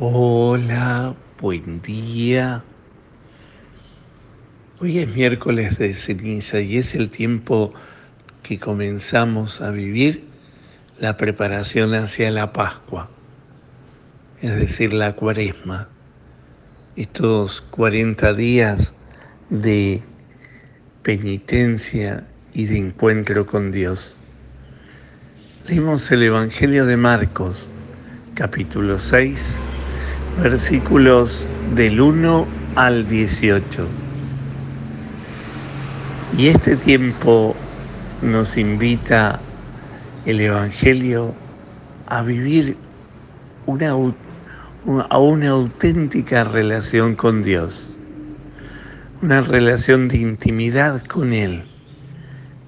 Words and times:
Hola, 0.00 1.16
buen 1.40 1.82
día. 1.82 2.62
Hoy 4.78 5.00
es 5.00 5.12
miércoles 5.12 5.76
de 5.76 5.92
ceniza 5.92 6.60
y 6.60 6.78
es 6.78 6.94
el 6.94 7.10
tiempo 7.10 7.74
que 8.44 8.60
comenzamos 8.60 9.60
a 9.60 9.72
vivir 9.72 10.22
la 11.00 11.16
preparación 11.16 11.94
hacia 11.94 12.30
la 12.30 12.52
Pascua, 12.52 13.10
es 14.40 14.54
decir, 14.54 14.92
la 14.92 15.16
cuaresma. 15.16 15.88
Estos 16.94 17.60
40 17.62 18.34
días 18.34 18.94
de 19.50 20.00
penitencia 21.02 22.24
y 22.54 22.66
de 22.66 22.78
encuentro 22.78 23.46
con 23.46 23.72
Dios. 23.72 24.14
Leímos 25.66 26.08
el 26.12 26.22
Evangelio 26.22 26.86
de 26.86 26.96
Marcos, 26.96 27.68
capítulo 28.36 29.00
6 29.00 29.58
versículos 30.42 31.46
del 31.74 32.00
1 32.00 32.46
al 32.76 33.08
18. 33.08 33.86
Y 36.36 36.48
este 36.48 36.76
tiempo 36.76 37.56
nos 38.22 38.56
invita 38.56 39.40
el 40.26 40.40
Evangelio 40.40 41.34
a 42.06 42.22
vivir 42.22 42.76
una, 43.66 43.90
a 43.90 45.18
una 45.18 45.48
auténtica 45.48 46.44
relación 46.44 47.16
con 47.16 47.42
Dios, 47.42 47.96
una 49.22 49.40
relación 49.40 50.06
de 50.06 50.18
intimidad 50.18 51.04
con 51.04 51.32
Él, 51.32 51.64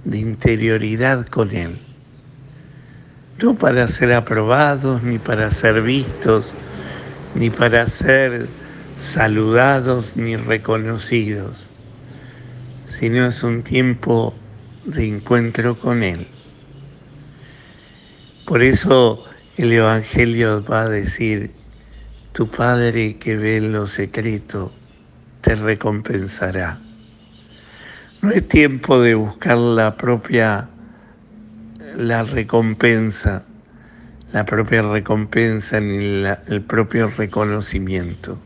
de 0.05 0.19
interioridad 0.19 1.25
con 1.27 1.53
Él, 1.53 1.79
no 3.41 3.55
para 3.55 3.87
ser 3.87 4.13
aprobados 4.13 5.03
ni 5.05 5.19
para 5.19 5.51
ser 5.53 5.83
vistos, 5.83 6.53
ni 7.35 7.51
para 7.51 7.87
ser 7.87 8.49
saludados 8.97 10.17
ni 10.17 10.37
reconocidos, 10.37 11.69
sino 12.87 13.27
es 13.27 13.43
un 13.43 13.63
tiempo 13.63 14.35
de 14.85 15.09
encuentro 15.09 15.79
con 15.79 16.03
Él. 16.03 16.27
Por 18.47 18.63
eso 18.63 19.25
el 19.57 19.73
Evangelio 19.73 20.65
va 20.65 20.83
a 20.83 20.89
decir, 20.89 21.53
tu 22.33 22.49
Padre 22.49 23.17
que 23.17 23.37
ve 23.37 23.57
en 23.57 23.73
lo 23.73 23.87
secreto 23.87 24.73
te 25.41 25.55
recompensará. 25.55 26.79
No 28.23 28.31
es 28.31 28.47
tiempo 28.49 29.01
de 29.01 29.15
buscar 29.15 29.57
la 29.57 29.97
propia, 29.97 30.69
la 31.97 32.23
recompensa, 32.23 33.45
la 34.33 34.45
propia 34.45 34.83
recompensa 34.83 35.81
ni 35.81 36.25
el 36.47 36.63
propio 36.63 37.11
reconocimiento. 37.11 38.39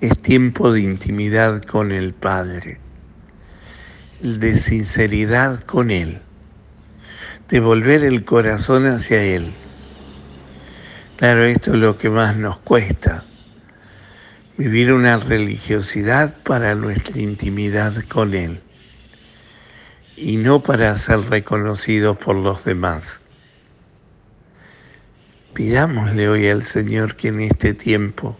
Es 0.00 0.20
tiempo 0.20 0.72
de 0.72 0.80
intimidad 0.80 1.62
con 1.62 1.92
el 1.92 2.14
Padre, 2.14 2.78
de 4.22 4.54
sinceridad 4.54 5.62
con 5.64 5.90
Él, 5.90 6.20
de 7.50 7.60
volver 7.60 8.04
el 8.04 8.24
corazón 8.24 8.86
hacia 8.86 9.22
Él. 9.22 9.52
Claro, 11.18 11.44
esto 11.44 11.74
es 11.74 11.78
lo 11.78 11.98
que 11.98 12.08
más 12.08 12.36
nos 12.36 12.58
cuesta, 12.58 13.22
vivir 14.56 14.94
una 14.94 15.18
religiosidad 15.18 16.36
para 16.42 16.74
nuestra 16.74 17.20
intimidad 17.20 17.92
con 18.08 18.34
Él 18.34 18.60
y 20.16 20.36
no 20.36 20.62
para 20.62 20.94
ser 20.96 21.20
reconocidos 21.28 22.16
por 22.16 22.36
los 22.36 22.64
demás. 22.64 23.20
Pidámosle 25.54 26.28
hoy 26.28 26.48
al 26.48 26.64
Señor 26.64 27.14
que 27.14 27.28
en 27.28 27.40
este 27.42 27.74
tiempo, 27.74 28.36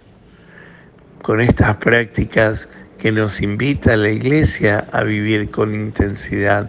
con 1.23 1.41
estas 1.41 1.77
prácticas 1.77 2.69
que 2.99 3.13
nos 3.13 3.41
invita 3.41 3.97
la 3.97 4.11
Iglesia 4.11 4.89
a 4.91 5.05
vivir 5.05 5.49
con 5.49 5.73
intensidad, 5.73 6.69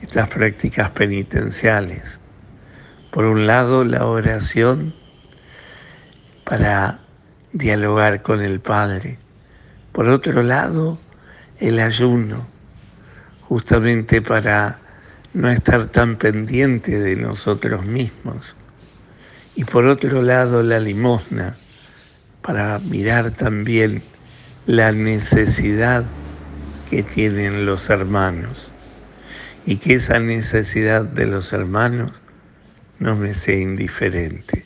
estas 0.00 0.30
prácticas 0.30 0.88
penitenciales. 0.92 2.18
Por 3.10 3.26
un 3.26 3.46
lado, 3.46 3.84
la 3.84 4.06
oración 4.06 4.94
para 6.44 6.98
dialogar 7.52 8.22
con 8.22 8.40
el 8.40 8.60
Padre. 8.60 9.18
Por 9.92 10.08
otro 10.08 10.42
lado, 10.42 10.98
el 11.60 11.80
ayuno, 11.80 12.46
justamente 13.42 14.22
para 14.22 14.78
no 15.34 15.50
estar 15.50 15.88
tan 15.88 16.16
pendiente 16.16 16.98
de 16.98 17.14
nosotros 17.16 17.84
mismos 17.84 18.56
y 19.56 19.64
por 19.64 19.86
otro 19.86 20.22
lado 20.22 20.62
la 20.62 20.78
limosna, 20.78 21.56
para 22.42 22.78
mirar 22.78 23.30
también 23.30 24.02
la 24.66 24.92
necesidad 24.92 26.04
que 26.90 27.02
tienen 27.02 27.64
los 27.64 27.88
hermanos 27.88 28.70
y 29.64 29.78
que 29.78 29.94
esa 29.94 30.20
necesidad 30.20 31.06
de 31.06 31.26
los 31.26 31.54
hermanos 31.54 32.12
no 32.98 33.16
me 33.16 33.32
sea 33.32 33.56
indiferente. 33.58 34.64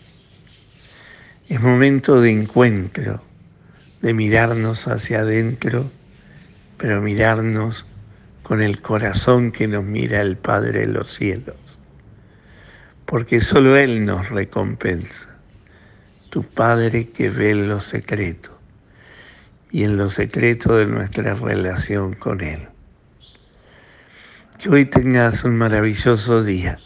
Es 1.49 1.61
momento 1.61 2.21
de 2.21 2.33
encuentro, 2.33 3.23
de 4.03 4.13
mirarnos 4.13 4.89
hacia 4.89 5.21
adentro, 5.21 5.91
pero 6.79 7.01
mirarnos 7.01 7.87
con 8.43 8.61
el 8.61 8.81
corazón 8.81 9.53
que 9.53 9.69
nos 9.69 9.85
mira 9.85 10.21
el 10.21 10.37
Padre 10.37 10.81
de 10.81 10.87
los 10.87 11.13
cielos 11.15 11.70
porque 13.11 13.41
solo 13.41 13.77
Él 13.77 14.07
nos 14.07 14.31
recompensa. 14.31 15.37
Tu 16.31 16.45
Padre 16.45 17.09
que 17.09 17.29
ve 17.29 17.51
en 17.51 17.69
lo 17.69 17.81
secreto 17.81 18.57
y 19.73 19.83
en 19.83 19.97
lo 19.97 20.09
secreto 20.09 20.77
de 20.77 20.87
nuestra 20.87 21.35
relación 21.35 22.15
con 22.15 22.41
Él. 22.41 22.69
Que 24.61 24.69
hoy 24.69 24.85
tengas 24.85 25.43
un 25.43 25.57
maravilloso 25.57 26.45
día, 26.45 26.79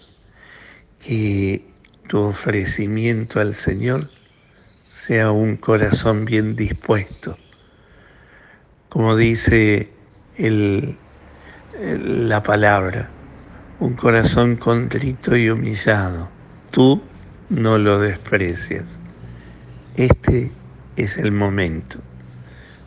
que 1.05 1.63
tu 2.09 2.21
ofrecimiento 2.21 3.39
al 3.39 3.55
Señor 3.55 4.09
sea 4.95 5.31
un 5.31 5.59
corazón 5.59 6.25
bien 6.25 6.57
dispuesto. 6.57 7.37
Como 8.89 9.15
dice 9.15 9.91
la 11.79 12.43
palabra, 12.43 13.11
un 13.81 13.95
corazón 13.95 14.57
contrito 14.57 15.37
y 15.37 15.51
humillado. 15.51 16.29
Tú 16.71 17.03
no 17.49 17.79
lo 17.79 17.99
desprecias. 17.99 18.99
Este 19.97 20.53
es 20.97 21.19
el 21.19 21.33
momento 21.33 21.99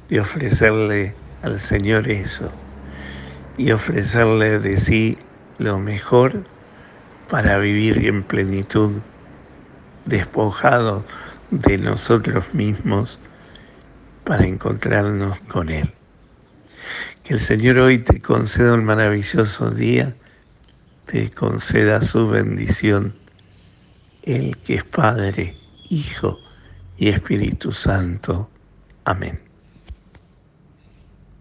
de 0.09 0.21
ofrecerle 0.21 1.13
al 1.43 1.59
Señor 1.59 2.09
eso 2.09 2.51
y 3.57 3.71
ofrecerle 3.71 4.59
de 4.59 4.77
sí 4.77 5.17
lo 5.57 5.79
mejor 5.79 6.43
para 7.29 7.57
vivir 7.57 8.05
en 8.05 8.23
plenitud, 8.23 8.99
despojado 10.05 11.03
de 11.51 11.77
nosotros 11.77 12.53
mismos 12.53 13.19
para 14.23 14.45
encontrarnos 14.45 15.39
con 15.41 15.69
Él. 15.69 15.89
Que 17.23 17.33
el 17.33 17.39
Señor 17.41 17.79
hoy 17.79 17.99
te 17.99 18.21
conceda 18.21 18.73
un 18.73 18.85
maravilloso 18.85 19.69
día 19.69 20.15
te 21.07 21.31
conceda 21.31 22.01
su 22.01 22.28
bendición, 22.28 23.16
el 24.23 24.57
que 24.57 24.75
es 24.75 24.84
Padre, 24.84 25.56
Hijo 25.90 26.40
y 26.97 27.09
Espíritu 27.09 27.72
Santo. 27.72 28.50
Amén. 29.06 29.47